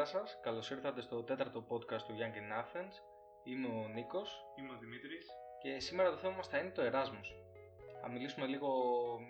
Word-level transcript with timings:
Καλησπέρα 0.00 0.26
σας, 0.26 0.38
καλώς 0.42 0.70
ήρθατε 0.70 1.00
στο 1.00 1.22
τέταρτο 1.22 1.64
podcast 1.68 2.02
του 2.06 2.14
Young 2.20 2.34
in 2.40 2.50
Athens. 2.60 2.94
Είμαι 3.44 3.66
ο 3.66 3.88
Νίκος 3.94 4.44
Είμαι 4.58 4.72
ο 4.72 4.78
Δημήτρης. 4.80 5.26
και 5.62 5.80
σήμερα 5.80 6.10
το 6.10 6.16
θέμα 6.16 6.34
μας 6.36 6.48
θα 6.48 6.58
είναι 6.58 6.70
το 6.70 6.82
Εράσμος. 6.82 7.34
Θα 8.00 8.08
μιλήσουμε 8.10 8.46
λίγο 8.46 8.68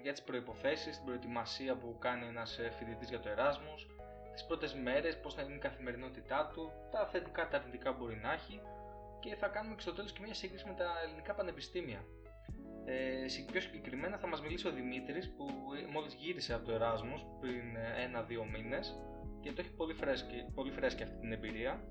για 0.03 0.13
τις 0.13 0.23
προϋποθέσεις, 0.23 0.97
την 0.97 1.05
προετοιμασία 1.07 1.77
που 1.77 1.97
κάνει 1.99 2.27
ένας 2.27 2.59
ε, 2.59 2.71
φοιτητής 2.71 3.09
για 3.09 3.21
το 3.21 3.29
Εράσμος, 3.29 3.87
τις 4.33 4.45
πρώτες 4.47 4.75
μέρες, 4.75 5.21
πώς 5.21 5.35
θα 5.35 5.43
είναι 5.43 5.55
η 5.55 5.59
καθημερινότητά 5.59 6.51
του, 6.55 6.73
τα 6.91 7.07
θετικά, 7.07 7.49
τα 7.49 7.57
αρνητικά 7.57 7.95
που 7.95 7.99
μπορεί 8.05 8.17
να 8.17 8.33
έχει 8.33 8.61
και 9.21 9.35
θα 9.35 9.49
κάνουμε 9.49 9.75
και 9.75 9.81
στο 9.81 9.93
τέλος 9.93 10.13
και 10.13 10.21
μια 10.23 10.35
σύγκριση 10.35 10.67
με 10.67 10.75
τα 10.75 10.89
ελληνικά 11.05 11.35
πανεπιστήμια. 11.35 12.05
Ε, 12.85 13.29
συ- 13.29 13.51
πιο 13.51 13.61
συγκεκριμένα 13.61 14.19
θα 14.19 14.27
μας 14.27 14.41
μιλήσει 14.41 14.67
ο 14.69 14.71
Δημήτρης 14.71 15.35
που 15.37 15.47
ε, 15.83 15.93
μόλις 15.93 16.15
γύρισε 16.15 16.55
από 16.55 16.65
το 16.67 16.73
Εράσμος 16.73 17.27
πριν 17.41 17.77
ε, 17.77 18.03
ένα-δύο 18.03 18.45
μήνες 18.45 18.99
και 19.41 19.53
το 19.53 19.61
έχει 19.61 19.73
πολύ 19.73 19.95
φρέσκη, 19.95 20.45
πολύ 20.55 20.71
φρέσκη 20.71 21.03
αυτή 21.03 21.17
την 21.17 21.33
εμπειρία. 21.33 21.85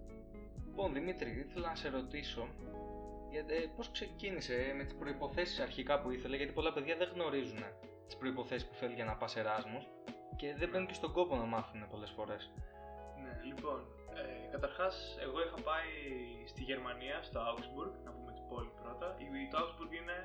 Λοιπόν, 0.66 0.94
Δημήτρη, 0.94 1.46
ήθελα 1.48 1.68
να 1.68 1.76
σε 1.76 1.90
ρωτήσω 1.90 2.48
για, 3.32 3.46
ε, 3.48 3.72
πώς 3.76 3.92
ξεκίνησε 3.92 4.56
ε, 4.56 4.74
με 4.74 4.84
τις 4.84 4.96
προϋποθέσεις 4.96 5.60
αρχικά 5.60 6.02
που 6.02 6.12
ήθελε, 6.12 6.36
γιατί 6.36 6.54
πολλά 6.54 6.74
παιδιά 6.74 6.96
δεν 6.96 7.10
γνωρίζουν 7.14 7.64
τις 8.06 8.18
προϋποθέσεις 8.18 8.68
που 8.68 8.76
θέλει 8.76 8.94
για 8.94 9.06
να 9.06 9.16
πας 9.16 9.36
Εράσμος 9.36 9.88
και 10.36 10.56
δεν 10.58 10.70
μπαίνουν 10.70 10.88
και 10.88 10.94
στον 10.94 11.12
κόπο 11.14 11.36
να 11.36 11.44
μάθουν 11.44 11.88
πολλές 11.90 12.10
φορές. 12.10 12.52
Ναι, 13.24 13.42
λοιπόν, 13.44 13.80
ε, 14.16 14.52
καταρχάς 14.52 15.18
εγώ 15.22 15.38
είχα 15.46 15.62
πάει 15.70 15.92
στη 16.46 16.62
Γερμανία, 16.64 17.22
στο 17.22 17.40
Augsburg, 17.50 17.94
να 18.06 18.12
πούμε 18.12 18.32
την 18.38 18.46
πόλη 18.50 18.72
πρώτα. 18.82 19.16
Η, 19.18 19.48
το 19.52 19.58
Augsburg 19.62 19.94
είναι 20.02 20.18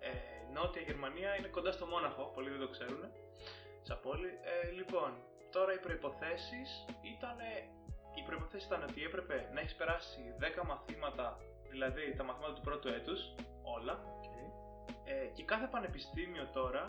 ε, 0.00 0.10
νότια 0.54 0.82
Γερμανία, 0.82 1.36
είναι 1.38 1.48
κοντά 1.48 1.72
στο 1.72 1.86
Μόναχο, 1.86 2.22
πολλοί 2.34 2.50
δεν 2.50 2.60
το 2.60 2.68
ξέρουν, 2.68 3.02
σαν 3.82 3.98
πόλη. 4.02 4.30
Ε, 4.52 4.70
λοιπόν, 4.70 5.10
τώρα 5.52 5.72
οι 5.74 5.78
προϋποθέσεις 5.78 6.68
ήταν, 7.14 7.36
οι 8.18 8.22
προϋποθέσεις 8.26 8.66
ήταν 8.66 8.82
ότι 8.82 9.04
έπρεπε 9.04 9.36
να 9.54 9.60
έχεις 9.60 9.74
περάσει 9.74 10.20
10 10.38 10.66
μαθήματα, 10.66 11.26
δηλαδή 11.70 12.14
τα 12.16 12.24
μαθήματα 12.24 12.54
του 12.54 12.60
πρώτου 12.60 12.88
έτους, 12.88 13.20
όλα, 13.62 13.94
Ε, 15.12 15.26
και 15.36 15.44
κάθε 15.44 15.66
πανεπιστήμιο 15.66 16.44
τώρα 16.52 16.84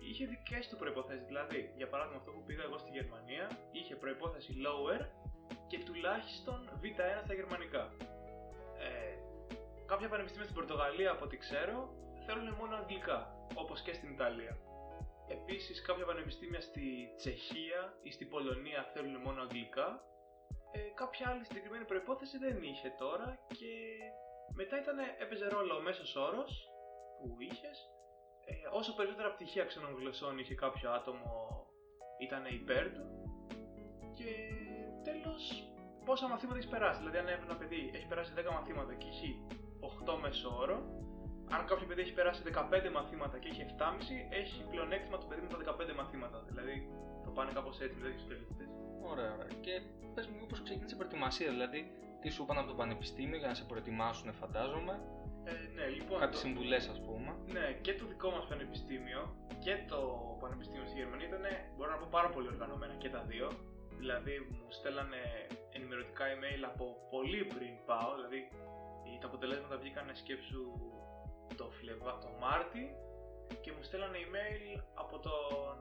είχε 0.00 0.24
δικές 0.26 0.68
του 0.68 0.76
προποθέσει. 0.76 1.24
Δηλαδή, 1.24 1.72
για 1.76 1.88
παράδειγμα, 1.88 2.18
αυτό 2.18 2.30
που 2.32 2.42
πήγα 2.46 2.62
εγώ 2.62 2.78
στη 2.78 2.90
Γερμανία 2.90 3.46
είχε 3.72 3.94
προπόθεση 3.96 4.52
lower 4.64 5.00
και 5.66 5.78
τουλάχιστον 5.86 6.58
V1 6.80 7.20
στα 7.24 7.34
γερμανικά. 7.34 7.84
Ε, 8.84 9.14
κάποια 9.86 10.08
πανεπιστήμια 10.08 10.48
στην 10.48 10.58
Πορτογαλία, 10.60 11.10
από 11.10 11.24
ό,τι 11.24 11.36
ξέρω, 11.36 11.78
θέλουν 12.26 12.48
μόνο 12.60 12.76
αγγλικά, 12.76 13.18
όπως 13.54 13.80
και 13.80 13.92
στην 13.92 14.10
Ιταλία. 14.10 14.56
Επίσης 15.28 15.82
κάποια 15.82 16.04
πανεπιστήμια 16.04 16.60
στη 16.60 17.14
Τσεχία 17.16 17.98
ή 18.02 18.10
στην 18.10 18.28
Πολωνία 18.28 18.90
θέλουν 18.94 19.16
μόνο 19.16 19.42
αγγλικά. 19.42 20.04
Ε, 20.72 20.78
κάποια 20.78 21.28
άλλη 21.28 21.44
συγκεκριμένη 21.44 21.84
προϋπόθεση 21.84 22.38
δεν 22.38 22.62
είχε 22.62 22.88
τώρα 22.98 23.38
και 23.46 23.72
μετά 24.54 24.80
ήταν, 24.80 24.98
έπαιζε 25.18 25.48
ρόλο 25.48 25.76
ο 25.76 25.80
μέσος 25.80 26.16
όρος 26.16 26.68
που 27.18 27.36
είχες 27.38 27.78
ε, 28.44 28.54
όσο 28.70 28.94
περισσότερα 28.94 29.32
πτυχία 29.32 29.64
ξένων 29.64 29.94
γλωσσών 29.98 30.38
είχε 30.38 30.54
κάποιο 30.54 30.90
άτομο 30.90 31.66
ήταν 32.18 32.44
υπέρ 32.44 32.92
του 32.92 33.06
και 34.14 34.30
τέλος 35.02 35.72
πόσα 36.04 36.28
μαθήματα 36.28 36.58
έχεις 36.58 36.70
περάσει. 36.70 36.98
Δηλαδή 36.98 37.18
αν 37.18 37.28
ένα 37.28 37.56
παιδί 37.56 37.90
έχει 37.94 38.06
περάσει 38.06 38.32
10 38.36 38.52
μαθήματα 38.52 38.94
και 38.94 39.06
έχει 39.08 39.46
8 40.06 40.18
μέσο 40.22 40.56
όρο, 40.58 40.78
αν 41.50 41.66
κάποιο 41.66 41.86
παιδί 41.86 42.00
έχει 42.00 42.12
περάσει 42.12 42.42
15 42.44 42.90
μαθήματα 42.92 43.38
και 43.38 43.48
έχει 43.48 43.62
7,5, 43.78 43.82
έχει 44.30 44.64
πλεονέκτημα 44.70 45.18
το 45.18 45.26
παιδί 45.26 45.40
με 45.40 45.48
τα 45.48 45.58
15 45.90 45.94
μαθήματα. 45.96 46.38
Δηλαδή 46.48 46.88
το 47.24 47.30
πάνε 47.30 47.50
κάπως 47.52 47.80
έτσι 47.80 47.96
με 47.98 48.02
τέτοιους 48.06 48.26
τελειωτές. 48.26 48.68
Ωραία, 49.12 49.32
ωραία. 49.34 49.46
Και 49.60 49.74
πες 50.14 50.26
μου 50.26 50.46
πώς 50.48 50.62
ξεκίνησε 50.62 50.94
η 50.94 50.98
προετοιμασία, 50.98 51.50
δηλαδή 51.50 51.80
τι 52.20 52.28
σου 52.30 52.42
είπαν 52.42 52.58
από 52.58 52.68
το 52.68 52.74
πανεπιστήμιο 52.74 53.38
για 53.38 53.48
να 53.48 53.54
σε 53.54 53.64
προετοιμάσουν, 53.64 54.32
φαντάζομαι. 54.32 54.94
Ε, 55.44 55.52
ναι, 55.76 55.86
λοιπόν. 55.86 56.18
Κάποιες 56.18 56.40
το- 56.40 56.46
συμβουλές 56.46 56.88
ας 56.88 57.00
πούμε. 57.06 57.30
Ναι, 57.52 57.66
και 57.84 57.92
το 57.94 58.04
δικό 58.06 58.30
μας 58.30 58.44
πανεπιστήμιο 58.46 59.20
και 59.64 59.74
το 59.88 59.98
πανεπιστήμιο 60.40 60.86
στη 60.86 60.96
Γερμανία 61.00 61.26
ήταν, 61.26 61.44
μπορώ 61.76 61.90
να 61.90 61.96
πω, 61.96 62.06
πάρα 62.10 62.28
πολύ 62.28 62.46
οργανωμένα 62.54 62.94
και 63.02 63.08
τα 63.08 63.22
δύο. 63.30 63.46
Δηλαδή 63.98 64.34
μου 64.50 64.66
στέλνανε 64.78 65.20
ενημερωτικά 65.76 66.24
email 66.34 66.62
από 66.72 66.84
πολύ 67.10 67.44
πριν 67.54 67.72
πάω, 67.88 68.10
δηλαδή 68.18 68.38
οι- 69.06 69.18
τα 69.20 69.26
αποτελέσματα 69.26 69.76
βγήκαν 69.76 70.06
σκέψου 70.12 70.62
το, 71.54 71.70
Φλεβα... 71.78 72.18
το 72.18 72.30
Μάρτι 72.40 72.84
και 73.60 73.72
μου 73.72 73.82
στέλνανε 73.82 74.18
email 74.24 74.82
από 74.94 75.18
τον 75.18 75.74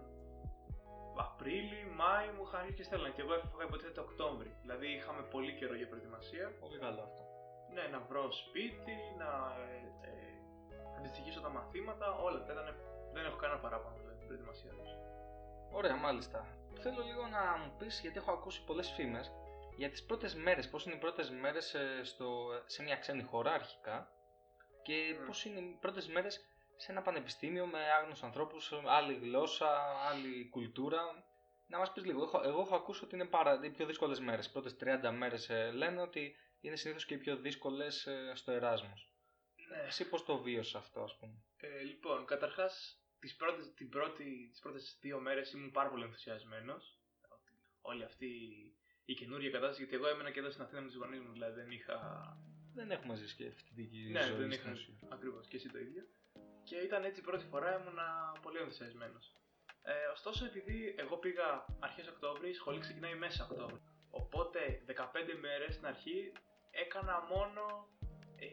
Απρίλη, 1.26 1.82
Μάη 2.00 2.28
μου 2.36 2.44
είχαν 2.46 2.60
αρχίσει 2.60 2.78
και 2.78 2.84
στέλνανε 2.84 3.14
και 3.16 3.22
εγώ 3.26 3.34
έφευγα 3.34 3.64
υποτίθεται 3.68 3.98
το 4.00 4.04
Οκτώβρη. 4.08 4.50
Δηλαδή 4.64 4.88
είχαμε 4.98 5.22
πολύ 5.36 5.52
καιρό 5.60 5.76
για 5.80 5.88
προετοιμασία. 5.92 6.46
Πολύ 6.64 6.78
καλό 6.86 7.02
αυτό. 7.10 7.24
Ναι, 7.74 7.84
να 7.94 8.00
βρω 8.10 8.24
σπίτι, 8.32 8.98
να 9.22 9.30
ε, 9.66 10.10
ε, 10.10 10.14
αντιστοιχίσω 10.98 11.40
τα 11.46 11.50
μαθήματα, 11.50 12.06
όλα 12.26 12.38
αυτά 12.40 12.52
ήταν. 12.56 12.68
Δεν 13.14 13.26
έχω 13.26 13.38
κανένα 13.44 13.60
παράπονο 13.60 13.96
με 14.08 14.14
την 14.18 14.28
προετοιμασία 14.28 14.72
τους. 14.80 14.92
Ωραία, 15.72 15.96
μάλιστα. 15.96 16.40
Θέλω 16.84 17.02
λίγο 17.10 17.28
να 17.28 17.44
μου 17.62 17.72
πεις, 17.78 18.00
γιατί 18.02 18.18
έχω 18.18 18.32
ακούσει 18.32 18.64
πολλές 18.64 18.90
φήμες, 18.96 19.32
για 19.78 19.90
τις 19.90 20.06
πρώτες 20.06 20.36
μέρες, 20.36 20.70
πώς 20.70 20.86
είναι 20.86 20.96
οι 20.96 20.98
πρώτες 20.98 21.30
μέρες 21.30 21.74
ε, 21.74 22.04
στο, 22.04 22.28
σε 22.66 22.84
μια 22.84 22.96
ξένη 22.96 23.24
χώρα 23.24 23.52
αρχικά; 23.52 24.12
Και 24.84 25.16
Μμ. 25.20 25.26
πώς 25.26 25.46
είναι 25.46 25.60
οι 25.60 25.78
πρώτες 25.82 26.08
μέρες 26.08 26.46
σε 26.76 26.92
ένα 26.92 27.02
πανεπιστήμιο 27.02 27.66
με 27.66 27.80
άγνωσους 27.92 28.24
ανθρώπους, 28.24 28.72
ε, 28.72 28.82
άλλη 28.86 29.14
γλώσσα, 29.14 29.70
άλλη 30.10 30.50
κουλτούρα. 30.50 31.00
Να 31.68 31.78
μας 31.78 31.92
πεις 31.94 32.06
λίγο, 32.06 32.24
έχω, 32.24 32.42
εγώ 32.44 32.62
έχω 32.62 32.76
ακούσει 32.76 33.04
ότι 33.04 33.16
είναι 33.16 33.26
πάρα, 33.26 33.60
οι 33.64 33.70
πιο 33.70 33.86
δύσκολες 33.86 34.20
μέρες. 34.20 34.46
Οι 34.46 34.52
πρώτες 34.52 34.76
30 34.78 35.12
μέρες 35.12 35.50
ε, 35.50 35.72
λένε 35.72 36.02
ότι 36.02 36.36
είναι 36.62 36.76
συνήθως 36.76 37.06
και 37.06 37.14
οι 37.14 37.18
πιο 37.18 37.36
δύσκολες 37.36 38.06
ε, 38.06 38.32
στο 38.36 38.52
Εράσμος. 38.52 39.12
Ναι. 39.70 39.78
Εσύ 39.88 40.10
πώς 40.10 40.26
το 40.26 40.38
βίωσες 40.38 40.76
αυτό, 40.76 41.02
ας 41.02 41.18
πούμε; 41.20 41.44
Ε, 41.58 41.84
λοιπόν, 41.84 42.26
καταρχάς, 42.26 43.02
τις 43.20 43.36
πρώτες, 43.36 43.74
την 43.74 43.90
πρώτη, 43.90 44.48
τις 44.52 44.60
πρώτες 44.60 44.98
δύο 45.02 45.20
μέρες 45.20 45.52
ήμουν 45.52 45.72
πάρα 45.72 45.90
πολύ 45.90 46.04
ενθουσιασμένος. 46.04 46.98
Ότι 47.30 47.52
Όλη 47.82 48.04
αυτή 48.04 48.28
η 49.06 49.14
καινούργια 49.14 49.50
κατάσταση, 49.50 49.82
γιατί 49.82 49.96
εγώ 49.96 50.08
έμενα 50.08 50.32
και 50.32 50.40
εδώ 50.40 50.50
στην 50.50 50.64
Αθήνα 50.64 50.82
με 50.82 50.88
τους 50.88 50.96
γονείς 50.96 51.20
μου, 51.20 51.32
δηλαδή 51.32 51.60
δεν 51.62 51.72
είχα 51.72 51.98
Δεν 52.74 52.92
έχουμε 52.92 53.16
ζήσει 53.16 53.36
και 53.36 53.52
φοιτητική 53.52 54.10
Ναι, 54.12 54.22
ζωή 54.24 54.38
δεν 54.38 54.52
στην 54.52 54.64
είχα. 54.64 54.72
ουσία. 54.72 54.94
Ακριβώς 55.10 55.48
και 55.48 55.56
εσύ 55.56 55.70
το 55.70 55.80
ίδιο. 55.80 56.04
Και 56.64 56.76
ήταν 56.76 57.04
έτσι 57.04 57.20
η 57.20 57.24
πρώτη 57.24 57.46
φορά 57.46 57.80
ήμουνα 57.80 58.08
πολύ 58.42 58.58
ενθουσιασμένος. 58.58 59.36
Ε, 59.84 60.06
ωστόσο, 60.12 60.46
επειδή 60.46 60.96
εγώ 60.98 61.18
πήγα 61.18 61.66
αρχές 61.80 62.08
Οκτώβρη, 62.08 62.50
η 62.50 62.54
σχολή 62.54 62.80
ξεκινάει 62.80 63.16
μέσα 63.16 63.48
Οκτώβρη. 63.52 63.80
Οπότε 64.10 64.84
15 64.88 64.94
μέρες 65.42 65.74
στην 65.74 65.86
αρχή 65.86 66.32
έκανα 66.72 67.16
μόνο 67.34 67.64
ε, 68.36 68.48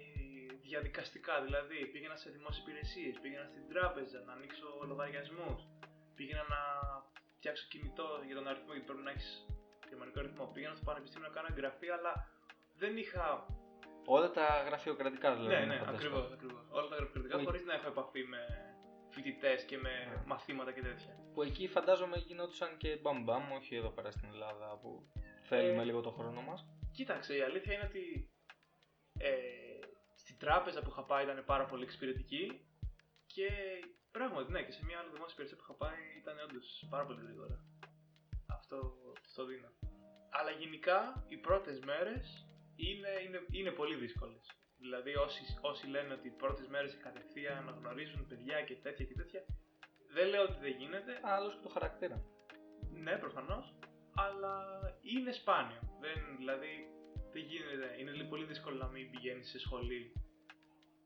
διαδικαστικά. 0.62 1.42
Δηλαδή 1.44 1.86
πήγαινα 1.92 2.16
σε 2.16 2.30
δημόσιες 2.30 2.64
υπηρεσίες, 2.66 3.18
πήγαινα 3.22 3.46
στην 3.46 3.68
τράπεζα 3.68 4.18
να 4.26 4.32
ανοίξω 4.32 4.66
λογαριασμούς, 4.86 5.60
πήγαινα 6.14 6.44
να 6.48 6.60
φτιάξω 7.36 7.66
κινητό 7.68 8.08
για 8.26 8.34
τον 8.34 8.48
αριθμό 8.48 8.72
γιατί 8.72 8.86
πρέπει 8.86 9.02
να 9.02 9.10
έχεις 9.10 9.46
γερμανικό 9.88 10.18
αριθμό. 10.20 10.44
Πήγαινα 10.54 10.74
στο 10.74 10.84
πανεπιστήμιο 10.84 11.28
να 11.28 11.34
κάνω 11.34 11.48
εγγραφή, 11.50 11.88
αλλά 11.88 12.12
δεν 12.82 12.96
είχα 12.96 13.46
Όλα 14.10 14.30
τα 14.30 14.62
γραφειοκρατικά 14.66 15.34
δηλαδή. 15.34 15.54
ναι, 15.54 15.60
να 15.60 15.66
ναι, 15.66 15.78
φανταστώ. 15.78 15.94
ακριβώς. 15.96 16.32
Ακριβώς. 16.32 16.62
Όλα 16.70 16.88
τα 16.88 16.94
γραφειοκρατικά 16.96 17.38
Που- 17.38 17.44
χωρίς 17.44 17.64
να 17.64 17.74
έχω 17.74 17.86
επαφή 17.88 18.22
με 18.24 18.38
φοιτητές 19.10 19.64
και 19.64 19.76
με 19.78 19.90
Ναι. 19.90 20.22
μαθήματα 20.26 20.72
και 20.72 20.80
τέτοια. 20.82 21.12
Που 21.34 21.42
εκεί 21.42 21.68
φαντάζομαι 21.68 22.16
γινόντουσαν 22.16 22.76
και 22.76 22.96
μπαμπαμ, 23.02 23.52
όχι 23.52 23.76
εδώ 23.76 23.88
πέρα 23.90 24.10
στην 24.10 24.28
Ελλάδα 24.28 24.78
που 24.82 25.08
θέλουμε 25.42 25.82
Ε, 25.82 25.84
λίγο 25.84 26.00
το 26.00 26.10
χρόνο 26.10 26.40
μας. 26.42 26.66
Κοίταξε, 26.92 27.36
η 27.36 27.42
αλήθεια 27.42 27.72
είναι 27.74 27.84
ότι 27.84 28.30
ε, 29.18 29.30
στην 30.14 30.38
τράπεζα 30.38 30.82
που 30.82 30.90
είχα 30.90 31.04
πάει 31.04 31.24
ήταν 31.24 31.44
πάρα 31.44 31.64
πολύ 31.64 31.82
εξυπηρετική 31.82 32.66
και 33.26 33.48
πράγματι, 34.10 34.52
ναι, 34.52 34.62
και 34.62 34.72
σε 34.72 34.84
μια 34.84 34.98
άλλη 34.98 35.08
δημόσια 35.12 35.32
υπηρεσία 35.32 35.56
που 35.56 35.62
είχα 35.66 35.74
πάει 35.74 36.00
ήταν 36.20 36.36
όντως 36.48 36.86
πάρα 36.90 37.04
πολύ 37.06 37.20
γρήγορα. 37.22 37.64
Αυτό 38.46 38.76
το 39.34 39.44
δίνω. 39.46 39.68
Αλλά 40.30 40.50
γενικά 40.50 41.24
οι 41.28 41.36
πρώτες 41.36 41.80
μέρες 41.80 42.47
είναι, 42.86 43.10
είναι, 43.26 43.40
είναι 43.50 43.70
πολύ 43.70 43.94
δύσκολες. 43.94 44.44
Δηλαδή, 44.78 45.14
όσοι, 45.16 45.42
όσοι 45.60 45.86
λένε 45.86 46.12
ότι 46.14 46.26
οι 46.28 46.36
πρώτες 46.42 46.66
μέρες 46.68 46.96
κατευθείαν 47.02 47.64
να 47.64 47.70
γνωρίζουν 47.70 48.26
παιδιά 48.26 48.62
και 48.62 48.74
τέτοια 48.74 49.04
και 49.04 49.14
τέτοια, 49.14 49.44
δεν 50.14 50.28
λέω 50.28 50.42
ότι 50.42 50.58
δεν 50.60 50.74
γίνεται, 50.80 51.20
Άλλος 51.22 51.54
και 51.54 51.60
το 51.62 51.68
χαρακτήρα. 51.68 52.24
ναι, 53.04 53.16
προφανώς, 53.16 53.74
αλλά 54.14 54.54
είναι 55.00 55.32
σπάνιο. 55.32 55.80
Δεν, 56.00 56.36
δηλαδή, 56.36 56.72
δεν 57.32 57.42
γίνεται. 57.42 57.96
Είναι 57.98 58.10
λίγο 58.10 58.28
πολύ 58.28 58.44
δύσκολο 58.44 58.76
να 58.76 58.88
μην 58.88 59.10
πηγαίνεις 59.10 59.48
σε 59.48 59.58
σχολή 59.58 60.12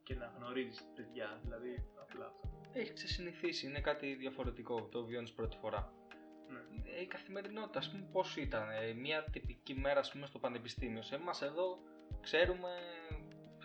και 0.03 0.15
να 0.15 0.33
γνωρίζεις 0.37 0.83
παιδιά. 0.95 1.39
Δηλαδή, 1.43 1.89
απλά 2.01 2.25
αυτό. 2.25 2.49
Έχει 2.73 2.93
ξεσυνηθίσει, 2.93 3.67
είναι 3.67 3.81
κάτι 3.81 4.13
διαφορετικό, 4.13 4.87
το 4.91 5.05
βιώνεις 5.05 5.31
πρώτης 5.31 5.57
φοράς. 5.61 5.91
Ναι. 6.49 6.59
Ε, 6.97 7.01
Η 7.01 7.05
καθημερινότητα, 7.05 7.79
ας 7.79 7.89
πούμε, 7.91 8.07
πώς 8.11 8.37
ήταν, 8.37 8.69
ε, 8.69 8.93
μια 8.93 9.23
τυπική 9.23 9.73
μέρα, 9.73 9.99
ας 9.99 10.11
πούμε, 10.11 10.25
στο 10.25 10.39
πανεπιστήμιο. 10.39 11.01
Σε 11.01 11.15
εμάς 11.15 11.41
εδώ 11.41 11.79
ξέρουμε, 12.21 12.69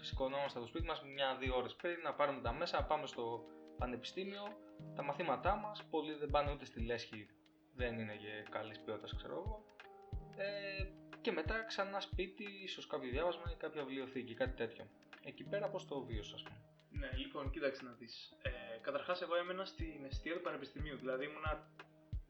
σηκωνόμαστε 0.01 0.59
από 0.59 0.61
το 0.61 0.67
σπίτι 0.67 0.87
μας 0.87 1.03
μια-δύο 1.15 1.57
ώρες 1.57 1.75
πριν, 1.75 2.01
να 2.03 2.15
πάρουμε 2.15 2.41
τα 2.41 2.53
μέσα, 2.53 2.81
να 2.81 2.85
πάμε 2.85 3.07
στο 3.07 3.45
πανεπιστήμιο, 3.79 4.43
τα 4.95 5.03
μαθήματά 5.03 5.57
μας, 5.57 5.85
πολλοί 5.91 6.15
δεν 6.15 6.31
πάνε 6.31 6.53
ούτε 6.53 6.65
στη 6.65 6.81
λέσχη, 6.81 7.29
δεν 7.75 7.99
είναι 7.99 8.17
και 8.17 8.47
καλής 8.51 8.79
ποιότητας, 8.81 9.15
ξέρω 9.17 9.35
εγώ. 9.35 9.65
Ε, 10.37 10.83
και 11.11 11.19
Και 11.21 11.33
μετά 11.33 11.63
ξανά 11.65 12.01
σπίτι, 12.01 12.45
ίσως 12.63 12.87
κάποιο 12.87 13.11
διάβασμα 13.11 13.51
ή 13.53 13.55
κάποια 13.55 13.85
βιβλιοθήκη, 13.85 14.35
κάτι 14.35 14.57
τέτοιο. 14.57 14.85
Εκεί 15.25 15.45
πέρα 15.45 15.69
πώς 15.69 15.87
το 15.87 16.01
βίωσα, 16.01 16.35
ας 16.35 16.43
πούμε; 16.43 16.59
Ναι, 16.91 17.11
λοιπόν, 17.17 17.51
κοίταξε 17.51 17.85
να 17.85 17.93
δεις. 17.93 18.33
Ε, 18.43 18.51
Καταρχάς, 18.81 19.23
εγώ 19.23 19.37
έμενα 19.37 19.65
στην 19.65 20.05
αιστεία 20.05 20.35
του 20.35 20.41
Πανεπιστημίου, 20.41 20.97
δηλαδή 20.97 21.25
ήμουνα 21.25 21.71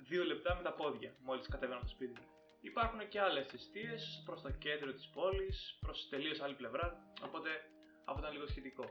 δύο 0.09 0.25
λεπτά 0.25 0.55
με 0.57 0.63
τα 0.63 0.73
πόδια 0.73 1.15
μόλις 1.19 1.49
κατέβαινα 1.49 1.79
από 1.79 1.85
το 1.89 1.91
σπίτι 1.91 2.21
μου. 2.21 2.27
Υπάρχουν 2.61 3.09
και 3.09 3.21
άλλες 3.21 3.53
αιστείες 3.53 4.23
προς 4.25 4.41
το 4.43 4.51
κέντρο 4.51 4.93
της 4.93 5.09
πόλης, 5.15 5.79
προς 5.81 6.09
τελείως 6.11 6.41
άλλη 6.41 6.55
πλευρά, 6.55 6.87
οπότε 7.27 7.51
αυτό 8.05 8.21
ήταν 8.21 8.33
λίγο 8.33 8.47
σχετικό. 8.47 8.85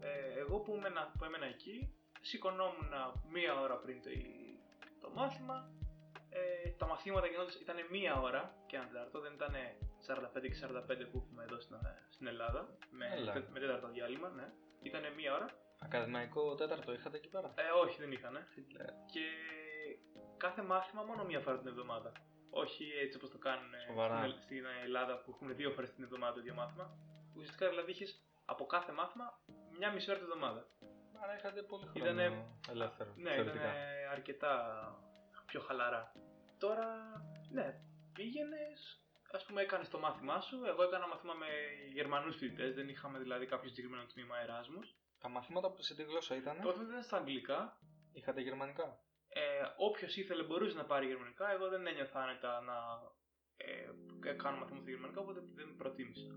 Ε, 0.00 0.38
εγώ 0.38 0.58
που, 0.60 0.74
έμενα, 0.74 1.12
που 1.18 1.24
έμενα 1.24 1.46
εκεί, 1.46 1.76
σηκωνόμουν 2.20 2.92
μία 3.32 3.60
ώρα 3.60 3.76
πριν 3.76 4.02
το, 4.02 4.10
το 5.00 5.10
μάθημα. 5.14 5.70
Ε, 6.30 6.68
τα 6.70 6.86
μαθήματα 6.86 7.26
γινόταν 7.26 7.54
ήταν 7.60 7.76
μία 7.90 8.20
ώρα 8.20 8.42
και 8.66 8.76
ένα 8.76 8.86
τέταρτο, 8.86 9.20
δεν 9.20 9.32
ήταν 9.32 9.54
45 10.06 10.50
και 10.50 10.58
45 10.62 11.08
που 11.10 11.16
έχουμε 11.22 11.42
εδώ 11.42 11.60
στην, 11.60 11.76
στην 12.10 12.26
Ελλάδα, 12.26 12.76
με, 12.90 13.06
Έλα. 13.14 13.32
με 13.52 13.60
τέταρτο 13.60 13.88
διάλειμμα, 13.88 14.28
ναι. 14.28 14.52
Ήταν 14.82 15.02
μία 15.16 15.34
ώρα. 15.34 15.48
Ακαδημαϊκό 15.78 16.54
τέταρτο 16.54 16.92
είχατε 16.92 17.16
εκεί 17.16 17.28
πέρα; 17.28 17.54
Ε, 17.56 17.70
όχι, 17.84 18.00
δεν 18.00 18.12
είχαν. 18.12 18.34
Και 19.12 19.24
κάθε 20.46 20.62
μάθημα 20.62 21.02
μόνο 21.02 21.24
μία 21.24 21.40
φορά 21.40 21.58
την 21.58 21.66
εβδομάδα. 21.68 22.12
Όχι 22.50 22.84
έτσι 23.02 23.16
όπως 23.16 23.30
το 23.30 23.38
κάνουν 23.38 23.70
Σοβαρά. 23.86 24.16
στην, 24.28 24.42
στην 24.42 24.64
Ελλάδα 24.84 25.14
που 25.22 25.30
έχουν 25.34 25.56
δύο 25.56 25.70
φορές 25.70 25.90
την 25.94 26.04
εβδομάδα 26.04 26.32
το 26.32 26.40
ίδιο 26.40 26.54
μάθημα. 26.54 26.86
Ουσιαστικά 27.36 27.68
δηλαδή 27.68 27.90
είχες 27.90 28.10
από 28.44 28.66
κάθε 28.66 28.92
μάθημα 28.92 29.26
μια 29.78 29.92
μισή 29.92 30.10
ώρα 30.10 30.18
την 30.18 30.28
εβδομάδα. 30.28 30.66
Άρα 31.22 31.36
είχατε 31.38 31.62
πολύ 31.62 31.86
χρόνο 31.86 32.04
Ήτανε- 32.04 32.44
ελεύθερο. 32.70 33.10
Ναι, 33.16 33.30
ήταν 33.30 33.44
θεωρητικά. 33.44 33.72
αρκετά 34.10 34.52
πιο 35.46 35.60
χαλαρά. 35.60 36.12
Τώρα, 36.58 36.86
ναι, 37.50 37.80
πήγαινες, 38.12 39.00
ας 39.32 39.44
πούμε, 39.44 39.60
έκανες 39.62 39.88
το 39.88 39.98
μάθημά 39.98 40.40
σου. 40.40 40.64
Εγώ 40.66 40.82
έκανα 40.82 41.06
μάθημα 41.08 41.34
με 41.34 41.46
Γερμανούς 41.92 42.36
φοιτητές, 42.36 42.74
δεν 42.74 42.88
είχαμε 42.88 43.18
δηλαδή 43.18 43.46
κάποιο 43.46 43.68
συγκεκριμένο 43.68 44.04
τμήμα 44.12 44.38
Εράσμους. 44.42 44.94
Τα 45.18 45.28
μαθήματα 45.28 45.70
που 45.72 45.82
σε 45.82 45.94
τι 45.94 46.02
γλώσσα 46.02 46.34
ήταν, 46.36 46.60
Το 46.60 46.66
μάθημα 46.68 46.84
ήταν 46.90 47.02
στα 47.02 47.16
αγγλικά. 47.16 47.78
είχατε 48.12 48.40
γερμανικά; 48.40 48.98
Ε, 49.36 49.40
Όποιος 49.76 50.16
ήθελε 50.16 50.42
μπορούσε 50.42 50.76
να 50.76 50.84
πάρει 50.84 51.06
γερμανικά. 51.06 51.52
Εγώ 51.54 51.68
δεν 51.68 51.86
ένιωθα 51.86 52.20
άνετα 52.24 52.60
να 52.68 52.76
ε, 53.56 54.32
κάνω 54.42 54.56
μαθήματα 54.58 54.82
στα 54.82 54.90
γερμανικά, 54.90 55.20
οπότε 55.20 55.40
δεν 55.54 55.68
προτίμησα 55.76 56.34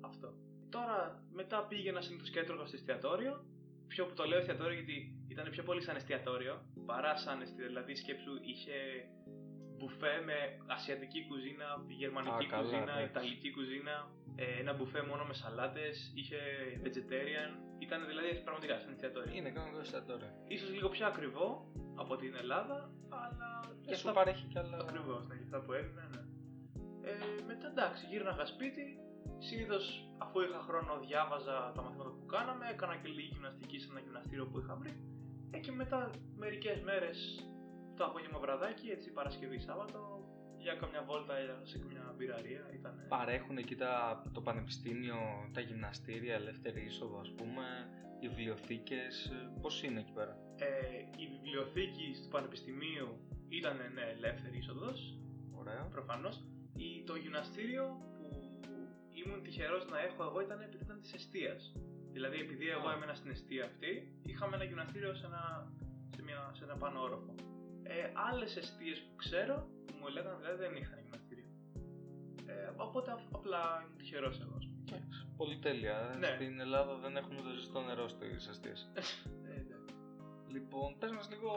αυτό. 0.00 0.28
Τώρα, 0.70 0.98
μετά 1.32 1.66
πήγαινα 1.68 2.00
συνήθω 2.00 2.26
και 2.32 2.40
έτρωγα 2.40 2.66
στο 2.66 2.76
εστιατόριο. 2.76 3.34
Πιο 3.88 4.06
που 4.06 4.14
το 4.14 4.24
λέω 4.24 4.38
εστιατόριο 4.38 4.74
γιατί 4.80 4.96
ήταν 5.28 5.50
πιο 5.50 5.62
πολύ 5.62 5.82
σαν 5.82 5.96
εστιατόριο 5.96 6.54
παρά 6.86 7.16
σαν 7.16 7.40
εστιατόριο. 7.40 7.68
Δηλαδή, 7.72 7.94
σκέψου 7.94 8.32
είχε 8.50 8.76
μπουφέ 9.76 10.14
με 10.28 10.36
ασιατική 10.66 11.20
κουζίνα, 11.28 11.66
γερμανική 11.88 12.44
Α, 12.44 12.48
καλά, 12.48 12.62
κουζίνα, 12.62 12.94
εντάξει. 12.98 13.10
ιταλική 13.10 13.50
κουζίνα, 13.56 13.96
ε, 14.36 14.60
ένα 14.60 14.72
μπουφέ 14.74 15.02
μόνο 15.02 15.24
με 15.24 15.34
σαλάτες, 15.34 16.12
είχε 16.14 16.38
vegetarian. 16.84 17.50
Ήταν 17.78 18.06
δηλαδή 18.06 18.30
πραγματικά 18.46 18.78
σαν 18.78 18.92
εστιατόριο. 18.92 19.32
Είναι 19.36 19.50
κανονικό 19.50 19.80
εστιατόριο. 19.80 20.30
Ίσως 20.48 20.70
λίγο 20.70 20.88
πιο 20.88 21.06
ακριβό 21.06 21.46
από 21.94 22.16
την 22.16 22.34
Ελλάδα, 22.34 22.90
αλλά 23.08 23.60
Και 23.86 23.94
σου 23.94 24.12
παρέχει 24.12 24.46
κι 24.46 24.58
άλλα. 24.58 24.76
Ακριβώς, 24.76 25.26
ναι, 25.26 25.34
για 25.34 25.44
αυτά 25.44 25.60
που 25.60 25.72
έδινε, 25.72 26.08
ναι. 26.14 26.22
Ε, 27.08 27.12
μετά 27.46 27.66
εντάξει, 27.66 28.06
γύρναγα 28.10 28.46
σπίτι. 28.46 28.98
Συνήθως 29.38 29.84
αφού 30.18 30.40
είχα 30.40 30.60
χρόνο 30.68 30.92
διάβαζα 31.06 31.72
τα 31.74 31.82
μαθήματα 31.82 32.10
που 32.10 32.26
κάναμε, 32.26 32.64
έκανα 32.70 32.96
και 32.96 33.08
λίγη 33.08 33.28
γυμναστική 33.32 33.78
σε 33.78 33.88
ένα 33.90 34.00
γυμναστήριο 34.00 34.46
που 34.46 34.58
είχα 34.58 34.74
βρει. 34.76 34.92
Ε, 35.50 35.58
και 35.58 35.72
μετά 35.72 36.10
μερικές 36.36 36.80
μέρες 36.80 37.48
το 37.96 38.04
απόγευμα 38.04 38.38
βραδάκι, 38.38 38.88
έτσι 38.88 39.12
Παρασκευή 39.12 39.58
Σάββατο, 39.58 40.24
για 40.58 40.74
καμιά 40.74 41.02
βόλτα 41.02 41.34
σε 41.62 41.78
καμιά 41.78 42.14
μπειραρία. 42.16 42.70
Ήταν. 42.72 43.06
Παρέχουν 43.08 43.56
εκεί 43.56 43.74
τα, 43.74 44.22
το 44.32 44.40
πανεπιστήμιο, 44.40 45.18
τα 45.52 45.60
γυμναστήρια, 45.60 46.34
ελεύθερη 46.34 46.84
είσοδο 46.84 47.18
ας 47.20 47.30
πούμε, 47.36 47.64
οι 48.20 48.28
βιβλιοθήκες, 48.28 49.24
ε, 49.24 49.60
πώς 49.60 49.82
είναι 49.82 50.00
εκεί 50.00 50.12
πέρα; 50.12 50.36
Ε, 50.64 51.22
η 51.22 51.26
βιβλιοθήκη 51.34 52.06
του 52.22 52.28
Πανεπιστημίου 52.34 53.08
ήταν 53.48 53.76
ναι, 53.94 54.04
ελεύθερη 54.16 54.56
είσοδος, 54.58 54.98
Ωραία. 55.60 55.82
προφανώς. 55.96 56.36
Το 57.06 57.14
γυμναστήριο 57.14 57.84
που 58.16 58.26
ήμουν 59.20 59.42
τυχερός 59.42 59.86
να 59.90 59.98
έχω 60.00 60.22
εγώ 60.28 60.40
ήταν 60.40 60.60
επειδή 60.60 60.84
ήταν 60.84 61.00
της 61.00 61.12
αιστεία. 61.14 61.54
Δηλαδή, 62.12 62.38
επειδή 62.40 62.68
εγώ 62.68 62.88
Α. 62.88 62.92
έμενα 62.96 63.14
στην 63.14 63.30
αιστεία 63.30 63.64
αυτή, 63.64 63.90
είχαμε 64.22 64.54
ένα 64.56 64.64
γυμναστήριο 64.64 65.14
σε 65.14 65.26
ένα, 65.26 65.72
σε 66.16 66.22
μια, 66.22 66.50
σε 66.56 66.64
ένα 66.64 66.76
πάνω 66.76 67.00
όροφο. 67.00 67.34
Ε, 67.82 68.10
Άλλες 68.30 68.56
αιστείε 68.56 68.94
που 68.94 69.14
ξέρω, 69.16 69.54
που 69.86 69.94
μου 70.00 70.06
έλεγαν 70.06 70.36
δηλαδή 70.40 70.58
δεν 70.64 70.74
είχαν 70.76 70.98
γυμναστήριο. 71.02 71.44
Ε, 72.46 72.70
οπότε 72.76 73.10
απ- 73.12 73.34
απλά 73.34 73.62
ήμουν 73.84 73.96
τυχερός 73.98 74.40
εγώ. 74.40 74.54
ας 74.56 74.64
πούμε. 74.66 74.82
Εντάξει, 74.88 75.26
Πολύ 75.36 75.58
τέλεια. 75.58 75.96
ε. 76.14 76.18
Ναι. 76.18 76.26
Στην 76.34 76.60
Ελλάδα 76.60 76.94
δεν 76.96 77.16
έχουμε 77.16 77.40
το 77.40 77.50
ζεστό 77.58 77.80
νερό 77.82 78.08
στις 78.08 78.48
αστείες. 78.48 78.80
Ε, 80.54 80.58
εντάξει. 80.58 80.74
Λοιπόν, 80.74 80.98
πες 80.98 81.10
μας 81.10 81.28
λίγο 81.30 81.52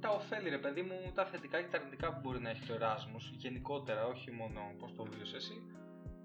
τα 0.00 0.10
ωφέλη 0.10 0.48
ρε 0.48 0.58
παιδί 0.58 0.82
μου, 0.82 1.12
τα 1.14 1.24
θετικά 1.24 1.62
και 1.62 1.68
τα 1.70 1.78
αρνητικά 1.78 2.12
που 2.12 2.20
μπορεί 2.22 2.40
να 2.40 2.50
έχει 2.50 2.66
το 2.66 2.72
Εράσμους, 2.72 3.32
γενικότερα, 3.36 4.06
όχι 4.06 4.30
μόνο 4.30 4.60
πώς 4.78 4.94
το 4.94 5.04
βίωσες 5.04 5.34
εσύ, 5.34 5.62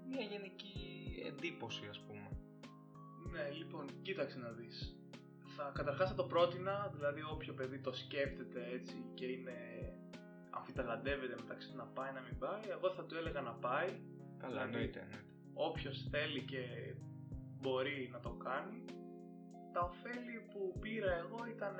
μια 0.08 0.22
γενική 0.22 0.74
εντύπωση 1.26 1.86
ας 1.90 2.00
πούμε. 2.00 2.28
Ναι, 3.32 3.50
λοιπόν, 3.50 3.86
κοίταξε 4.02 4.38
να 4.38 4.50
δεις. 4.50 4.96
Θα, 5.56 5.70
καταρχάς 5.74 6.08
θα 6.08 6.14
το 6.14 6.24
πρότεινα, 6.24 6.92
δηλαδή 6.94 7.22
όποιο 7.22 7.54
παιδί 7.54 7.78
το 7.78 7.92
σκέφτεται 7.92 8.68
έτσι 8.72 9.04
και 9.14 9.26
είναι 9.26 9.56
αμφιταλαντεύεται 10.50 11.34
μεταξύ 11.40 11.70
του 11.70 11.76
να 11.76 11.84
πάει 11.84 12.12
να 12.12 12.20
μην 12.20 12.38
πάει, 12.38 12.60
εγώ 12.70 12.90
θα 12.90 13.04
του 13.04 13.16
έλεγα 13.16 13.40
να 13.40 13.52
πάει. 13.52 13.88
Καλά, 14.38 14.52
Δηλαδή, 14.52 14.72
εννοείται, 14.72 15.00
εννοείται. 15.00 15.24
Όποιος 15.54 16.08
θέλει 16.10 16.40
και 16.40 16.62
μπορεί 17.60 18.08
να 18.12 18.20
το 18.20 18.30
κάνει. 18.30 18.84
Τα 19.74 19.80
ωφέλη 19.90 20.36
που 20.52 20.60
πήρα 20.82 21.12
εγώ 21.22 21.38
ήταν 21.54 21.76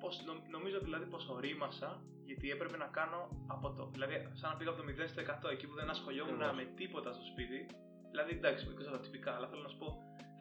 πως, 0.00 0.14
νο- 0.26 0.42
νομίζω 0.56 0.78
δηλαδή 0.86 1.06
πως 1.12 1.28
ορίμασα 1.28 1.90
γιατί 2.28 2.50
έπρεπε 2.50 2.76
να 2.76 2.88
κάνω 2.98 3.20
από 3.54 3.66
το, 3.76 3.82
δηλαδή 3.94 4.14
σαν 4.40 4.50
να 4.50 4.56
πήγα 4.56 4.70
από 4.70 4.78
το 4.80 4.84
0 4.88 5.08
στο 5.12 5.20
100 5.48 5.50
εκεί 5.54 5.66
που 5.66 5.74
δεν 5.80 5.90
ασχολιόμουν 5.90 6.42
Ακριβώς. 6.42 6.56
με 6.56 6.64
τίποτα 6.80 7.12
στο 7.12 7.24
σπίτι 7.32 7.58
δηλαδή 8.10 8.30
εντάξει 8.38 8.66
με 8.66 8.72
τα 8.96 9.00
τυπικά 9.00 9.30
αλλά 9.36 9.46
θέλω 9.48 9.62
να 9.62 9.68
σου 9.68 9.78
πω 9.78 9.88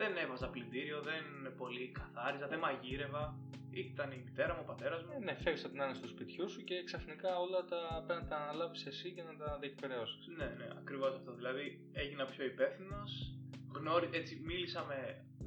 δεν 0.01 0.17
έβαζα 0.17 0.47
πλυντήριο, 0.49 1.01
δεν 1.01 1.23
πολύ 1.57 1.91
καθάριζα, 1.99 2.47
δεν 2.47 2.59
μαγείρευα 2.59 3.23
ήταν 3.71 4.11
η 4.11 4.21
μητέρα 4.25 4.53
μου, 4.53 4.59
ο 4.63 4.67
πατέρας 4.71 5.03
μου 5.03 5.11
Ε, 5.15 5.19
ναι, 5.23 5.35
φεύγεις 5.43 5.63
από 5.63 5.73
την 5.73 5.81
άνεση 5.81 6.01
του 6.01 6.07
σπιτιού 6.07 6.49
σου 6.49 6.63
και 6.63 6.83
ξαφνικά 6.83 7.39
όλα 7.39 7.65
τα 7.65 8.03
πρέπει 8.05 8.21
να 8.21 8.27
τα 8.27 8.35
αναλάβεις 8.35 8.85
εσύ 8.85 9.11
και 9.11 9.23
να 9.23 9.33
τα 9.37 9.57
διεκπαιρεώσεις. 9.61 10.27
Ναι, 10.37 10.45
ναι, 10.59 10.67
ακριβώς 10.81 11.15
αυτό. 11.15 11.31
Δηλαδή 11.33 11.65
έγινα 11.93 12.25
πιο 12.25 12.45
υπεύθυνος. 12.45 13.33
Γνώρι... 13.75 14.09
Έτσι, 14.11 14.41
μίλησα 14.45 14.83
με 14.89 14.95
ε, 14.95 15.38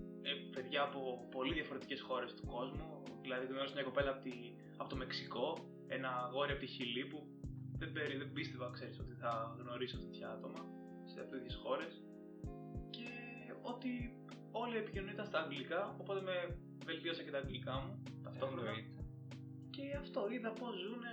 παιδιά 0.55 0.83
από 0.83 1.29
πολύ 1.31 1.53
διαφορετικές 1.53 2.01
χώρες 2.01 2.35
του 2.35 2.47
κόσμου. 2.47 3.03
Δηλαδή, 3.23 3.47
γνώρισα 3.47 3.75
μια 3.75 3.83
κοπέλα 3.83 4.11
από, 4.11 4.23
τη... 4.23 4.33
από 4.77 4.89
το 4.89 4.97
Μεξικό, 4.97 5.59
ένα 5.87 6.11
αγόρι 6.25 6.51
από 6.53 6.61
τη 6.61 6.67
Χιλή 6.67 7.05
που 7.05 7.27
δεν, 7.79 7.93
περι... 7.93 8.17
δεν 8.17 8.33
πίστευα, 8.33 8.71
ξέρεις, 8.71 8.99
ότι 8.99 9.15
θα 9.15 9.57
γνωρίσω 9.59 9.99
τέτοια 9.99 10.31
άτομα 10.31 10.67
σε 11.05 11.21
τέτοιες 11.21 11.55
χώρες. 11.63 12.03
Και 12.91 13.09
ότι 13.63 13.91
όλη 14.53 14.75
η 14.75 14.79
επικοινωνία 14.79 15.13
ήταν 15.13 15.27
στα 15.27 15.39
αγγλικά, 15.43 15.97
οπότε 16.01 16.21
με 16.21 16.57
βελτίωσα 16.85 17.23
και 17.23 17.31
τα 17.31 17.39
αγγλικά 17.39 17.75
μου 17.81 18.03
ταυτόχρονα. 18.23 18.69
Εννοείται. 18.69 19.05
Και 19.71 19.97
αυτό 20.01 20.29
είδα 20.31 20.53
πώς 20.53 20.75
ζουν 20.75 21.05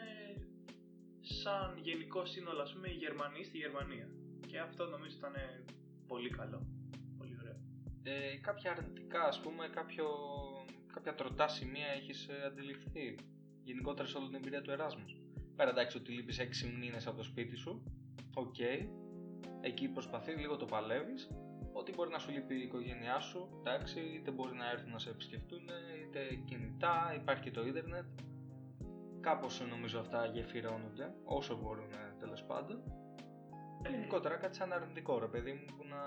σαν 1.22 1.78
γενικό 1.78 2.26
σύνολο, 2.26 2.62
ας 2.62 2.74
πούμε, 2.74 2.90
οι 2.90 2.94
Γερμανοί 2.94 3.44
στη 3.44 3.58
Γερμανία. 3.58 4.08
Και 4.48 4.60
αυτό 4.60 4.86
νομίζω 4.86 5.16
ήταν 5.18 5.34
πολύ 6.08 6.30
καλό. 6.30 6.79
Πολύ 8.04 8.16
ωραίο. 8.16 8.32
Ε, 8.34 8.38
κάποια 8.42 8.72
αρνητικά, 8.72 9.24
ας 9.24 9.40
πούμε, 9.42 9.68
κάποιο, 9.68 10.08
κάποια 10.94 11.16
τροτά 11.16 11.48
σημεία 11.48 11.88
έχεις 11.88 12.28
ε, 12.28 12.46
αντιληφθεί 12.46 13.16
γενικότερα 13.64 14.08
σε 14.08 14.18
όλη 14.18 14.26
την 14.26 14.36
εμπειρία 14.36 14.62
του 14.62 14.72
Εράσμους. 14.72 15.18
Πέρα 15.56 15.70
εντάξει 15.70 15.98
ότι 15.98 16.12
λείπεις 16.12 16.40
6 16.40 16.72
μήνες 16.80 17.08
από 17.08 17.18
το 17.18 17.24
σπίτι 17.24 17.56
σου, 17.56 17.84
οκ, 18.34 18.60
εκεί 19.62 19.88
προσπαθείς, 19.88 20.36
λίγο 20.38 20.56
το 20.56 20.66
παλεύεις, 20.66 21.30
ότι 21.74 21.94
μπορεί 21.96 22.10
να 22.10 22.20
σου 22.20 22.32
λείπει 22.32 22.56
η 22.56 22.62
οικογένειά 22.62 23.20
σου, 23.20 23.50
εντάξει, 23.60 24.00
είτε 24.00 24.32
μπορεί 24.32 24.56
να 24.56 24.70
έρθουν 24.70 24.92
να 24.92 25.00
σε 25.00 25.10
επισκεφτούν, 25.10 25.62
είτε 26.04 26.36
κινητά, 26.46 27.14
υπάρχει 27.16 27.44
και 27.44 27.52
το 27.52 27.66
ίντερνετ. 27.66 28.06
Κάπως 29.22 29.62
ε, 29.62 29.64
νομίζω 29.64 30.00
αυτά 30.00 30.26
γεφυρώνονται, 30.26 31.14
όσο 31.24 31.58
μπορούν 31.58 31.92
ε, 31.92 32.16
τέλος 32.20 32.44
πάντων. 32.44 32.84
Ε, 33.84 33.90
Γενικότερα 33.90 34.36
κάτι 34.36 34.56
σαν 34.56 34.74
αρνητικό 34.74 35.20
ρε 35.20 35.28
παιδί 35.28 35.52
μου 35.52 35.66
που 35.78 35.86
να, 35.86 36.02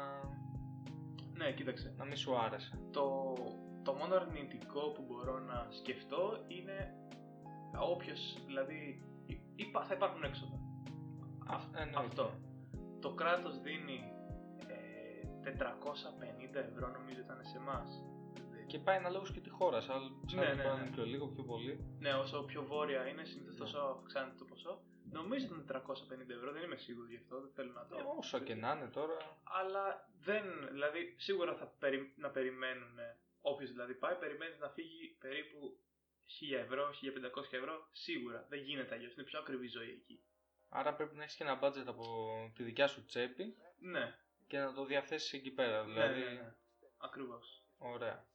Ναι, 1.42 1.52
κοίταξε. 1.52 1.94
να 1.99 2.04
μην 2.04 2.16
σου 2.16 2.37
άρεσε. 2.38 2.78
Το, 2.92 3.34
το 3.82 3.92
μόνο 3.92 4.14
αρνητικό 4.14 4.80
που 4.80 5.02
μπορώ 5.08 5.38
να 5.38 5.66
σκεφτώ 5.70 6.44
είναι 6.49 6.94
όποιος, 7.90 8.37
δηλαδή, 8.46 9.02
υ- 9.26 9.40
υπά- 9.56 9.87
θα 9.87 9.94
υπάρχουν 9.94 10.22
έξοδα. 10.25 10.56
Α, 11.46 11.56
εννοείται. 11.75 11.99
Αυτό. 12.08 12.30
Το 13.00 13.11
κράτος 13.14 13.61
δίνει 13.61 14.12
ε, 14.68 15.50
450 15.50 16.54
ευρώ 16.54 16.88
νομίζω 16.88 17.20
ήταν 17.20 17.38
σε 17.42 17.56
εμάς. 17.56 18.04
Και 18.66 18.78
πάει 18.78 18.96
αναλόγως 18.96 19.32
και 19.32 19.40
τη 19.40 19.50
χώρα. 19.50 19.80
Σαν 19.80 20.00
Ναι, 20.34 20.40
ναι, 20.40 20.46
ναι, 20.46 20.62
ναι, 20.62 20.82
ναι. 20.84 20.90
πιο 20.90 21.04
λίγο, 21.04 21.26
πιο 21.26 21.42
πολύ. 21.42 21.84
Ναι, 21.99 22.12
όσο 22.12 22.42
πιο 22.42 22.62
βόρεια 22.64 23.06
είναι, 23.08 23.25
συνήθως 23.25 23.54
Ναι. 23.58 23.64
τόσο 23.64 23.78
αυξάνεται 23.78 24.34
το 24.38 24.44
ποσό. 24.44 24.80
Νομίζω 25.12 25.45
ήταν 25.47 25.66
450 25.66 26.28
ευρώ, 26.31 26.52
δεν 26.52 26.62
είμαι 26.62 26.76
σίγουρος 26.76 27.11
γι' 27.11 27.16
αυτό, 27.16 27.40
δεν 27.40 27.50
θέλω 27.54 27.73
να 27.73 27.87
το. 27.87 27.97
Ε, 27.99 28.02
όσο 28.19 28.38
και 28.38 28.54
να 28.54 28.73
είναι 28.73 28.87
τώρα. 28.88 29.16
Αλλά 29.42 30.09
δεν. 30.21 30.69
Δηλαδή, 30.71 31.14
σίγουρα 31.19 31.54
θα 31.57 31.66
περι, 31.66 32.12
να 32.16 32.31
περιμένουν. 32.31 32.99
Όποιος 33.40 33.71
δηλαδή 33.71 33.95
πάει, 33.95 34.14
περιμένεις 34.16 34.59
να 34.59 34.69
φύγει 34.69 35.16
περίπου 35.21 35.78
1000 36.52 36.59
ευρώ, 36.59 36.90
1500 36.90 37.52
ευρώ. 37.52 37.88
Σίγουρα. 37.92 38.47
Δεν 38.49 38.59
γίνεται 38.59 38.95
αλλιώς. 38.95 39.12
Είναι 39.14 39.23
πιο 39.25 39.38
ακριβή 39.38 39.66
ζωή 39.66 39.90
εκεί. 39.90 40.23
Άρα 40.69 40.95
πρέπει 40.95 41.16
να 41.16 41.23
έχεις 41.23 41.35
και 41.37 41.42
ένα 41.42 41.59
budget 41.62 41.87
από 41.87 42.04
τη 42.54 42.62
δικιά 42.62 42.87
σου 42.87 43.04
τσέπη 43.04 43.57
Ναι, 43.78 44.14
και 44.47 44.59
να 44.59 44.73
το 44.73 44.85
διαθέσεις 44.85 45.33
εκεί 45.33 45.50
πέρα. 45.50 45.85
ναι, 45.85 45.92
Δηλαδή, 45.92 46.21
ναι. 46.21 46.31
ναι. 46.31 46.54
Ακριβώς. 46.99 47.62
ωραία. 47.78 48.26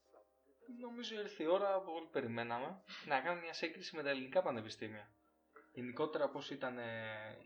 Νομίζω 0.80 1.20
ήρθε 1.20 1.42
η 1.42 1.46
ώρα 1.46 1.80
που 1.80 1.92
όλοι 1.92 2.08
περιμέναμε 2.12 2.82
να 3.06 3.20
κάνουμε 3.20 3.42
μια 3.42 3.52
σύγκριση 3.52 3.96
με 3.96 4.02
τα 4.02 4.10
ελληνικά 4.10 4.42
πανεπιστήμια. 4.42 5.10
Γενικότερα 5.78 6.28
πώς 6.28 6.50
ήταν 6.50 6.78
ε, 6.78 6.82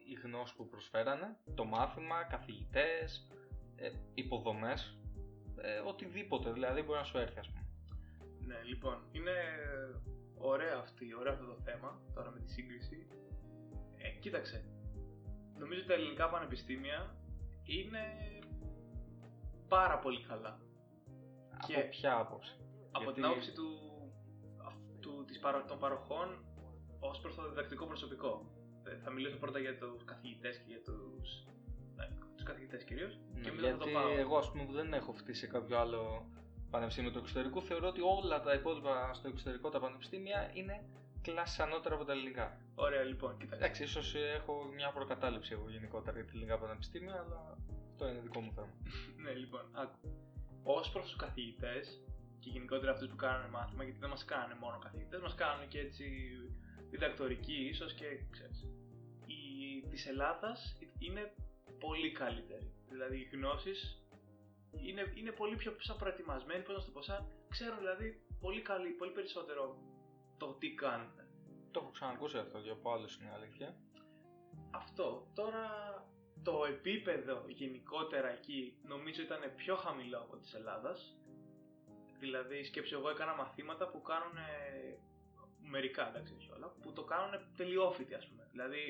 η 0.09 0.12
γνώση 0.23 0.55
που 0.57 0.69
προσφέρανε, 0.69 1.37
το 1.55 1.65
μάθημα, 1.65 2.25
καθηγητές, 2.25 3.29
ε, 3.77 3.91
υποδομές, 4.15 4.99
ε, 5.57 5.79
οτιδήποτε 5.79 6.53
δηλαδή 6.53 6.83
μπορεί 6.83 6.99
να 6.99 7.05
σου 7.05 7.19
έρθει 7.19 7.39
ας 7.39 7.49
πούμε. 7.49 7.67
Ναι, 8.47 8.62
λοιπόν, 8.65 9.09
είναι 9.12 9.33
ωραίο, 10.35 10.79
αυτή, 10.79 11.15
ωραίο 11.15 11.33
αυτό 11.33 11.45
το 11.45 11.57
θέμα 11.65 12.01
τώρα 12.15 12.31
με 12.31 12.41
τη 12.41 12.51
σύγκριση. 12.51 13.07
Ε, 13.97 14.09
κοίταξε, 14.19 14.65
νομίζω 15.59 15.79
ότι 15.79 15.89
τα 15.89 15.95
ελληνικά 15.95 16.29
πανεπιστήμια 16.29 17.17
είναι 17.65 18.05
πάρα 19.69 19.99
πολύ 19.99 20.23
καλά. 20.25 20.61
Και- 21.67 21.77
Από 21.77 21.89
ποια 21.89 22.19
άποψη; 22.19 22.57
Από 22.91 22.99
Γιατί- 23.05 23.15
την 23.15 23.25
άποψη 23.25 23.53
του, 23.53 23.69
αυτού, 24.65 25.25
της 25.25 25.39
παρο, 25.39 25.65
των 25.65 25.79
παροχών 25.79 26.45
ως 27.09 27.21
προς 27.21 27.35
το 27.35 27.49
διδακτικό 27.49 27.85
προσωπικό. 27.87 28.33
Ε, 28.85 28.97
Θα 29.05 29.11
μιλήσω 29.11 29.37
πρώτα 29.37 29.59
για 29.59 29.79
τους 29.79 30.05
καθηγητές 30.05 30.57
και 30.57 30.65
για 30.67 30.83
τους, 30.87 31.29
ναι, 31.97 32.09
τους 32.35 32.45
καθηγητές 32.45 32.85
κυρίως. 32.85 33.19
Ναι, 33.35 33.41
και 33.41 33.53
μετά 33.53 33.69
θα 33.71 33.77
το 33.77 33.85
γιατί 33.89 34.03
πάω. 34.03 34.19
εγώ 34.19 34.37
ας 34.37 34.51
πούμε 34.51 34.65
που 34.65 34.73
δεν 34.73 34.93
έχω 34.93 35.13
φτύσει 35.13 35.41
σε 35.41 35.47
κάποιο 35.47 35.79
άλλο 35.79 36.27
πανεπιστήμιο 36.71 37.11
του 37.11 37.19
εξωτερικού 37.19 37.63
θεωρώ 37.63 37.89
ότι 37.89 38.01
όλα 38.01 38.41
τα 38.41 38.53
υπόλοιπα 38.55 39.13
στο 39.15 39.29
εξωτερικό 39.29 39.69
τα 39.69 39.81
πανεπιστήμια 39.81 40.51
είναι 40.55 40.85
κλάσει 41.23 41.63
ανώτερα 41.63 41.95
από 41.95 42.05
τα 42.05 42.13
ελληνικά. 42.13 42.57
Ωραία, 42.75 43.03
λοιπόν, 43.03 43.37
κοίταξε. 43.39 43.65
Εντάξει, 43.65 43.83
ίσως 43.83 44.15
έχω 44.15 44.71
μια 44.75 44.91
προκατάληψη 44.93 45.53
εγώ 45.53 45.71
γενικότερα 45.71 46.17
για 46.17 46.25
τα 46.25 46.31
ελληνικά 46.35 46.59
πανεπιστήμια, 46.59 47.15
αλλά 47.15 47.57
αυτό 47.91 48.09
είναι 48.09 48.21
δικό 48.21 48.41
μου 48.41 48.53
θέμα. 48.53 48.73
Ναι, 49.23 49.33
λοιπόν, 49.33 49.65
άκου. 49.73 49.99
Ω 50.65 50.91
προς 50.93 51.05
τους 51.05 51.17
καθηγητές 51.17 52.01
και 52.39 52.51
γενικότερα 52.51 52.93
αυτούς 52.93 53.09
που 53.09 53.17
κάνουν 53.17 53.51
μάθημα, 53.51 53.83
γιατί 53.85 53.99
δεν 53.99 54.11
μας 54.11 54.25
κάνουν 54.25 54.59
μόνο 54.59 54.79
καθηγητές, 54.79 55.21
μας 55.21 55.35
κάνουν 55.35 55.69
και 55.69 55.79
έτσι 55.79 56.05
διδακτορική 56.93 57.59
ίσως 57.73 57.93
και 57.95 58.07
ξέρεις. 58.31 58.59
Η 59.27 59.43
της 59.91 60.07
Ελλάδας 60.07 60.77
είναι 60.99 61.35
πολύ 61.81 62.13
καλύτερη. 62.13 62.73
Δηλαδή 62.89 63.17
οι 63.17 63.29
γνώσεις 63.33 64.03
είναι, 64.89 65.13
είναι 65.15 65.31
πολύ 65.31 65.57
πιο 65.57 65.77
σαν 65.79 65.97
προετοιμασμένοι, 65.97 66.63
πώς 66.63 66.75
να 66.75 66.81
σου 66.81 66.87
το 66.87 66.93
πω, 66.93 67.03
σαν 67.03 67.27
ξέρουν 67.49 67.79
δηλαδή 67.79 68.23
πολύ, 68.41 68.63
καλή, 68.63 68.89
πολύ 68.89 69.13
περισσότερο 69.13 69.63
το 70.37 70.47
τι 70.55 70.75
κάνουν. 70.75 71.13
Το 71.71 71.81
έχω 71.83 71.91
ξανακούσει 71.91 72.39
αυτό 72.39 72.59
και 72.59 72.71
από 72.71 72.93
άλλους 72.93 73.17
είναι 73.17 73.33
αλήθεια. 73.35 73.77
Αυτό. 74.71 75.27
Τώρα 75.35 75.65
το 76.43 76.65
επίπεδο 76.65 77.45
γενικότερα 77.49 78.29
εκεί 78.29 78.79
νομίζω 78.83 79.23
ήταν 79.23 79.41
πιο 79.57 79.77
χαμηλό 79.77 80.19
από 80.19 80.37
της 80.37 80.55
Ελλάδας. 80.55 81.17
Δηλαδή 82.19 82.65
σκέψου 82.65 82.95
εγώ 82.95 83.11
έκανα 83.11 83.35
μαθήματα 83.35 83.89
που 83.91 84.03
κάνουν 84.03 84.37
μερικά 85.83 86.09
εντάξει 86.09 86.33
όχι 86.39 86.51
όλα, 86.57 86.69
που 86.83 86.93
το 86.93 87.03
κάνουν 87.05 87.31
τελειόφοιτοι 87.57 88.15
ας 88.15 88.27
πούμε. 88.29 88.49
Δηλαδή 88.51 88.83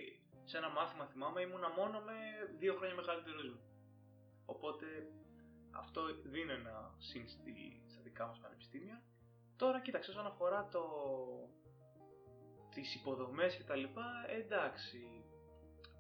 σε 0.44 0.56
ένα 0.56 0.68
μάθημα 0.68 1.06
θυμάμαι 1.06 1.40
ήμουνα 1.40 1.68
μόνο 1.68 2.00
με 2.00 2.16
δύο 2.58 2.74
χρόνια 2.74 2.96
μεγαλύτερους 2.96 3.44
μου. 3.48 3.60
Οπότε 4.46 4.86
αυτό 5.70 6.00
δίνει 6.24 6.52
ένα 6.52 6.94
συν 6.98 7.28
στη- 7.28 7.82
στα 7.90 8.00
δικά 8.02 8.26
μας 8.26 8.38
πανεπιστήμια. 8.38 9.02
Τώρα 9.56 9.80
κοίταξε 9.80 10.10
όσον 10.10 10.26
αφορά 10.26 10.68
το... 10.72 10.82
τις 12.74 12.94
υποδομές 12.94 13.54
και 13.56 13.62
τα 13.62 13.76
λοιπά, 13.76 14.06
εντάξει, 14.28 15.24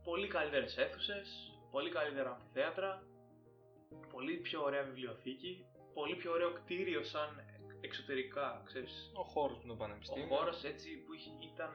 πολύ 0.04 0.28
καλύτερες 0.28 0.76
αίθουσες, 0.78 1.26
πολύ 1.70 1.90
καλύτερα 1.90 2.30
αμφιθέατρα, 2.30 3.02
πολύ 4.12 4.36
πιο 4.36 4.62
ωραία 4.62 4.82
βιβλιοθήκη, 4.82 5.66
πολύ 5.94 6.16
πιο 6.16 6.30
ωραίο 6.32 6.52
κτίριο 6.52 7.02
σαν 7.04 7.30
εξωτερικά, 7.88 8.62
ξέρεις, 8.64 9.12
Ο 9.14 9.22
χώρος 9.22 9.58
του 9.58 9.66
ο 9.70 9.76
πανεπιστήμιου. 9.76 10.28
χώρος 10.28 10.64
έτσι 10.64 10.88
που 11.04 11.12
είχε- 11.12 11.36
ήταν 11.52 11.72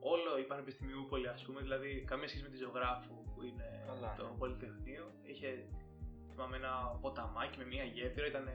όλο 0.00 0.38
η 0.38 0.44
Πανεπιστημιούπολη 0.44 1.28
ας 1.28 1.42
πούμε, 1.44 1.60
δηλαδή 1.60 2.04
καμία 2.10 2.28
σχέση 2.28 2.42
με 2.42 2.48
τη 2.48 2.56
Ζωγράφου 2.56 3.14
που 3.34 3.42
είναι 3.42 3.68
Καλά, 3.86 4.14
το 4.18 4.26
ναι. 4.28 4.38
Πολυτεχνείο, 4.38 5.04
είχε 5.22 5.48
θυμάμαι 6.30 6.56
ένα 6.56 6.72
ποταμάκι 7.00 7.58
με 7.58 7.64
μια 7.64 7.84
γέφυρα, 7.84 8.26
ήταν 8.26 8.46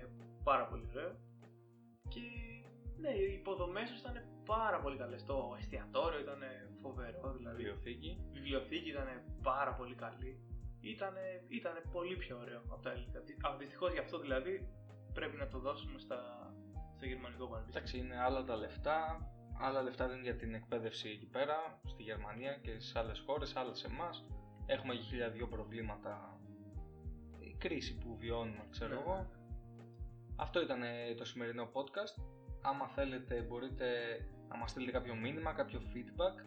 πάρα 0.43 0.65
πολύ 0.67 0.85
ωραίο 0.95 1.15
και 2.13 2.21
ναι, 2.97 3.09
οι 3.09 3.33
υποδομές 3.33 3.89
τους 3.89 3.99
ήταν 3.99 4.15
πάρα 4.45 4.79
πολύ 4.79 4.97
καλές, 4.97 5.25
το 5.25 5.55
εστιατόριο 5.59 6.19
ήταν 6.19 6.41
φοβερό 6.81 7.33
δηλαδή 7.37 7.55
Βιβλιοθήκη. 7.63 8.07
η 8.07 8.31
βιβλιοθήκη 8.33 8.89
ήταν 8.89 9.07
πάρα 9.43 9.73
πολύ 9.73 9.95
καλή. 9.95 10.39
Ήταν, 10.81 11.13
ήτανε 11.47 11.81
πολύ 11.91 12.15
πιο 12.15 12.37
ωραίο 12.39 12.61
από 12.69 12.81
τα 12.81 12.91
ελληνικά. 12.91 13.19
Δυστυχώς 13.59 13.91
γι' 13.91 13.99
αυτό 13.99 14.19
δηλαδή 14.19 14.53
πρέπει 15.17 15.37
να 15.37 15.47
το 15.47 15.59
δώσουμε 15.59 15.99
στα, 15.99 16.19
στο 16.95 17.05
γερμανικό 17.05 17.45
πανεπιστήμιο. 17.47 17.69
Εντάξει, 17.69 17.97
είναι 17.97 18.17
άλλα 18.25 18.43
τα 18.43 18.55
λεφτά. 18.55 19.29
Άλλα 19.59 19.81
λεφτά 19.81 20.07
δίνουν 20.07 20.23
για 20.23 20.35
την 20.35 20.53
εκπαίδευση 20.53 21.09
εκεί 21.09 21.25
πέρα, 21.25 21.79
στη 21.85 22.03
Γερμανία 22.03 22.53
και 22.63 22.79
στι 22.79 22.97
άλλες 22.99 23.19
χώρες, 23.25 23.55
άλλα 23.55 23.73
σε 23.73 23.87
εμάς. 23.87 24.25
Έχουμε 24.65 24.93
και 24.95 25.01
χίλια 25.01 25.29
δύο 25.29 25.47
προβλήματα. 25.47 26.39
Η 27.39 27.55
κρίση 27.57 27.97
που 27.97 28.17
βιώνουμε, 28.17 28.63
ξέρω 28.69 28.93
Ναι. 28.93 28.99
εγώ. 28.99 29.29
Αυτό 30.35 30.61
ήταν 30.61 30.83
ε, 30.83 31.13
το 31.17 31.25
σημερινό 31.25 31.69
podcast. 31.73 32.23
Άμα 32.61 32.87
θέλετε 32.87 33.41
μπορείτε 33.41 33.87
να 34.49 34.57
μας 34.57 34.69
στείλετε 34.71 34.91
κάποιο 34.91 35.15
μήνυμα, 35.15 35.53
κάποιο 35.53 35.79
feedback 35.93 36.45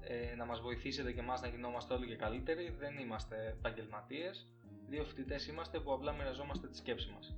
ε, 0.00 0.34
να 0.34 0.44
μας 0.44 0.60
βοηθήσετε 0.60 1.12
και 1.12 1.20
εμάς 1.20 1.40
να 1.40 1.48
γινόμαστε 1.48 1.94
όλοι 1.94 2.06
και 2.06 2.16
καλύτεροι. 2.16 2.70
Δεν 2.78 2.98
είμαστε 2.98 3.46
επαγγελματίες. 3.58 4.46
Δύο 4.88 5.04
φοιτητές 5.04 5.46
είμαστε 5.46 5.80
που 5.80 5.92
απλά 5.92 6.12
μοιραζόμαστε 6.12 6.68
τη 6.68 6.76
σκέψη 6.76 7.10
μας. 7.10 7.36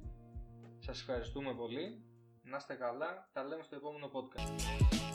Σας 0.84 1.00
ευχαριστούμε 1.00 1.54
πολύ. 1.54 2.02
Να 2.42 2.56
είστε 2.56 2.74
καλά. 2.74 3.28
Τα 3.32 3.44
λέμε 3.44 3.62
στο 3.62 3.76
επόμενο 3.76 4.10
podcast. 4.12 5.11